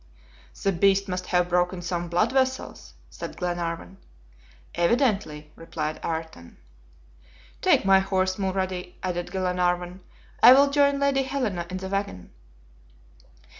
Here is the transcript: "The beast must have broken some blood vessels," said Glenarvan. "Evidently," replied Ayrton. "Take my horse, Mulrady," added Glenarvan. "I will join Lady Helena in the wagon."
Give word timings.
"The 0.63 0.71
beast 0.71 1.07
must 1.07 1.27
have 1.27 1.47
broken 1.49 1.83
some 1.83 2.09
blood 2.09 2.31
vessels," 2.31 2.95
said 3.11 3.37
Glenarvan. 3.37 3.99
"Evidently," 4.73 5.51
replied 5.55 5.99
Ayrton. 6.03 6.57
"Take 7.61 7.85
my 7.85 7.99
horse, 7.99 8.37
Mulrady," 8.39 8.95
added 9.03 9.29
Glenarvan. 9.31 9.99
"I 10.41 10.53
will 10.53 10.71
join 10.71 10.99
Lady 10.99 11.21
Helena 11.21 11.67
in 11.69 11.77
the 11.77 11.87
wagon." 11.87 12.31